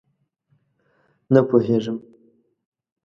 [1.33, 1.97] _نه پوهېږم!